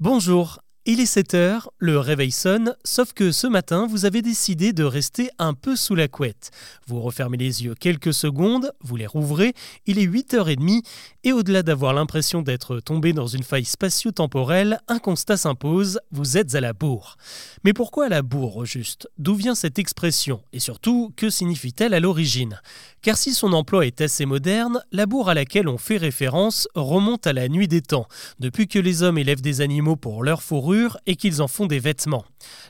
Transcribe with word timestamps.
Bonjour, 0.00 0.60
il 0.90 1.00
est 1.00 1.06
7 1.06 1.34
heures, 1.34 1.70
le 1.76 1.98
réveil 1.98 2.30
sonne, 2.30 2.74
sauf 2.82 3.12
que 3.12 3.30
ce 3.30 3.46
matin, 3.46 3.86
vous 3.86 4.06
avez 4.06 4.22
décidé 4.22 4.72
de 4.72 4.84
rester 4.84 5.28
un 5.38 5.52
peu 5.52 5.76
sous 5.76 5.94
la 5.94 6.08
couette. 6.08 6.50
Vous 6.86 7.02
refermez 7.02 7.36
les 7.36 7.62
yeux 7.62 7.74
quelques 7.74 8.14
secondes, 8.14 8.72
vous 8.80 8.96
les 8.96 9.06
rouvrez, 9.06 9.52
il 9.84 9.98
est 9.98 10.06
8h30, 10.06 10.80
et 11.24 11.32
au-delà 11.32 11.62
d'avoir 11.62 11.92
l'impression 11.92 12.40
d'être 12.40 12.80
tombé 12.80 13.12
dans 13.12 13.26
une 13.26 13.42
faille 13.42 13.66
spatio-temporelle, 13.66 14.80
un 14.88 14.98
constat 14.98 15.36
s'impose, 15.36 16.00
vous 16.10 16.38
êtes 16.38 16.54
à 16.54 16.62
la 16.62 16.72
bourre. 16.72 17.18
Mais 17.64 17.74
pourquoi 17.74 18.06
à 18.06 18.08
la 18.08 18.22
bourre, 18.22 18.56
au 18.56 18.64
juste? 18.64 19.10
D'où 19.18 19.34
vient 19.34 19.54
cette 19.54 19.78
expression? 19.78 20.40
Et 20.54 20.58
surtout, 20.58 21.12
que 21.16 21.28
signifie-t-elle 21.28 21.92
à 21.92 22.00
l'origine? 22.00 22.62
Car 23.02 23.18
si 23.18 23.34
son 23.34 23.52
emploi 23.52 23.84
est 23.84 24.00
assez 24.00 24.24
moderne, 24.24 24.82
la 24.90 25.04
bourre 25.04 25.28
à 25.28 25.34
laquelle 25.34 25.68
on 25.68 25.76
fait 25.76 25.98
référence 25.98 26.66
remonte 26.74 27.26
à 27.26 27.34
la 27.34 27.48
nuit 27.48 27.68
des 27.68 27.82
temps, 27.82 28.08
depuis 28.40 28.68
que 28.68 28.78
les 28.78 29.02
hommes 29.02 29.18
élèvent 29.18 29.42
des 29.42 29.60
animaux 29.60 29.96
pour 29.96 30.24
leur 30.24 30.42
fourrure 30.42 30.77
et 31.06 31.16
qu'ils 31.16 31.42
en 31.42 31.48
font 31.48 31.66
des 31.66 31.78
vêtements. 31.78 32.24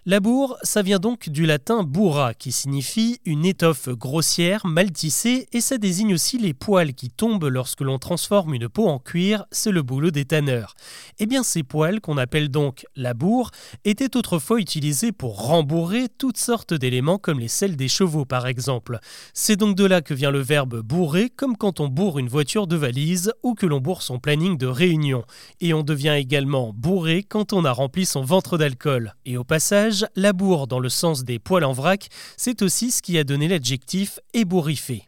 La 0.07 0.21
bourre, 0.21 0.57
ça 0.63 0.83
vient 0.83 0.99
donc 0.99 1.29
du 1.29 1.47
latin 1.47 1.83
burra, 1.83 2.35
qui 2.35 2.53
signifie 2.53 3.21
une 3.25 3.45
étoffe 3.45 3.89
grossière, 3.91 4.67
mal 4.67 4.91
tissée, 4.91 5.47
et 5.53 5.61
ça 5.61 5.79
désigne 5.79 6.15
aussi 6.15 6.39
les 6.39 6.55
poils 6.55 6.95
qui 6.95 7.11
tombent 7.11 7.45
lorsque 7.45 7.83
l'on 7.83 7.99
transforme 7.99 8.55
une 8.55 8.69
peau 8.69 8.87
en 8.89 8.99
cuir, 8.99 9.45
c'est 9.51 9.71
le 9.73 9.83
boulot 9.83 10.11
des 10.11 10.25
tanneurs. 10.25 10.75
Eh 11.19 11.27
bien 11.27 11.43
ces 11.43 11.63
poils, 11.63 12.01
qu'on 12.01 12.17
appelle 12.19 12.49
donc 12.49 12.87
la 12.97 13.15
bourre, 13.15 13.51
étaient 13.85 14.17
autrefois 14.17 14.61
utilisés 14.61 15.13
pour 15.13 15.47
rembourrer 15.47 16.09
toutes 16.09 16.39
sortes 16.39 16.75
d'éléments 16.75 17.19
comme 17.19 17.41
les 17.41 17.49
selles 17.49 17.77
des 17.77 17.89
chevaux 17.89 18.25
par 18.25 18.47
exemple. 18.47 18.99
C'est 19.35 19.57
donc 19.57 19.77
de 19.77 19.85
là 19.85 20.01
que 20.01 20.15
vient 20.15 20.31
le 20.31 20.41
verbe 20.41 20.81
bourrer, 20.81 21.31
comme 21.31 21.57
quand 21.57 21.81
on 21.81 21.89
bourre 21.89 22.19
une 22.19 22.29
voiture 22.29 22.67
de 22.67 22.77
valise 22.77 23.33
ou 23.43 23.55
que 23.55 23.67
l'on 23.67 23.81
bourre 23.81 24.03
son 24.03 24.19
planning 24.19 24.57
de 24.57 24.67
réunion. 24.67 25.25
Et 25.61 25.75
on 25.75 25.83
devient 25.83 26.17
également 26.17 26.73
bourré 26.75 27.23
quand 27.23 27.53
on 27.53 27.65
a 27.65 27.73
rempli 27.89 28.05
son 28.05 28.21
ventre 28.21 28.59
d'alcool. 28.59 29.15
Et 29.25 29.39
au 29.39 29.45
passage, 29.45 30.07
la 30.15 30.35
bourre 30.35 30.67
dans 30.67 30.79
le 30.79 30.91
sens 30.91 31.25
des 31.25 31.39
poils 31.39 31.65
en 31.65 31.73
vrac, 31.73 32.09
c'est 32.37 32.61
aussi 32.61 32.91
ce 32.91 33.01
qui 33.01 33.17
a 33.17 33.25
donné 33.25 33.49
l'adjectif 33.49 34.21
ébouriffé. 34.35 35.08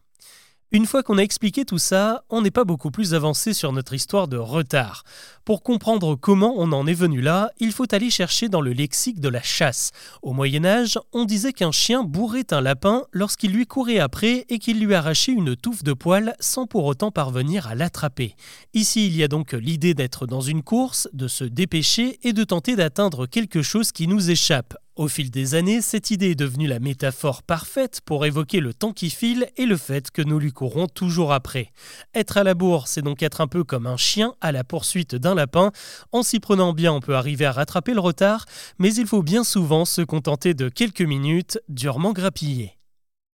Une 0.73 0.85
fois 0.85 1.03
qu'on 1.03 1.17
a 1.17 1.21
expliqué 1.21 1.65
tout 1.65 1.77
ça, 1.77 2.23
on 2.29 2.41
n'est 2.41 2.49
pas 2.49 2.63
beaucoup 2.63 2.91
plus 2.91 3.13
avancé 3.13 3.51
sur 3.51 3.73
notre 3.73 3.93
histoire 3.93 4.29
de 4.29 4.37
retard. 4.37 5.03
Pour 5.43 5.63
comprendre 5.63 6.15
comment 6.15 6.53
on 6.55 6.71
en 6.71 6.87
est 6.87 6.93
venu 6.93 7.19
là, 7.19 7.51
il 7.59 7.73
faut 7.73 7.93
aller 7.93 8.09
chercher 8.09 8.47
dans 8.47 8.61
le 8.61 8.71
lexique 8.71 9.19
de 9.19 9.27
la 9.27 9.41
chasse. 9.41 9.91
Au 10.21 10.31
Moyen 10.31 10.63
Âge, 10.63 10.97
on 11.11 11.25
disait 11.25 11.51
qu'un 11.51 11.73
chien 11.73 12.03
bourrait 12.03 12.53
un 12.53 12.61
lapin 12.61 13.03
lorsqu'il 13.11 13.51
lui 13.51 13.65
courait 13.65 13.99
après 13.99 14.45
et 14.47 14.59
qu'il 14.59 14.79
lui 14.79 14.95
arrachait 14.95 15.33
une 15.33 15.57
touffe 15.57 15.83
de 15.83 15.91
poils 15.91 16.37
sans 16.39 16.67
pour 16.67 16.85
autant 16.85 17.11
parvenir 17.11 17.67
à 17.67 17.75
l'attraper. 17.75 18.37
Ici, 18.73 19.07
il 19.07 19.17
y 19.17 19.23
a 19.23 19.27
donc 19.27 19.51
l'idée 19.51 19.93
d'être 19.93 20.25
dans 20.25 20.39
une 20.39 20.63
course, 20.63 21.09
de 21.11 21.27
se 21.27 21.43
dépêcher 21.43 22.17
et 22.23 22.31
de 22.31 22.45
tenter 22.45 22.77
d'atteindre 22.77 23.25
quelque 23.25 23.61
chose 23.61 23.91
qui 23.91 24.07
nous 24.07 24.31
échappe, 24.31 24.77
au 25.01 25.07
fil 25.07 25.31
des 25.31 25.55
années, 25.55 25.81
cette 25.81 26.11
idée 26.11 26.31
est 26.31 26.35
devenue 26.35 26.67
la 26.67 26.79
métaphore 26.79 27.41
parfaite 27.41 28.01
pour 28.05 28.23
évoquer 28.23 28.59
le 28.59 28.71
temps 28.71 28.93
qui 28.93 29.09
file 29.09 29.47
et 29.57 29.65
le 29.65 29.75
fait 29.75 30.11
que 30.11 30.21
nous 30.21 30.37
lui 30.37 30.51
courons 30.51 30.87
toujours 30.87 31.33
après. 31.33 31.71
Être 32.13 32.37
à 32.37 32.43
la 32.43 32.53
bourre, 32.53 32.87
c'est 32.87 33.01
donc 33.01 33.23
être 33.23 33.41
un 33.41 33.47
peu 33.47 33.63
comme 33.63 33.87
un 33.87 33.97
chien 33.97 34.35
à 34.41 34.51
la 34.51 34.63
poursuite 34.63 35.15
d'un 35.15 35.33
lapin. 35.33 35.71
En 36.11 36.21
s'y 36.21 36.39
prenant 36.39 36.73
bien, 36.73 36.93
on 36.93 36.99
peut 36.99 37.15
arriver 37.15 37.45
à 37.45 37.51
rattraper 37.51 37.95
le 37.95 37.99
retard, 37.99 38.45
mais 38.77 38.93
il 38.93 39.07
faut 39.07 39.23
bien 39.23 39.43
souvent 39.43 39.85
se 39.85 40.01
contenter 40.01 40.53
de 40.53 40.69
quelques 40.69 41.01
minutes 41.01 41.59
durement 41.67 42.13
grappillées. 42.13 42.80